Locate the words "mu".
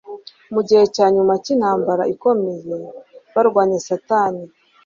0.53-0.61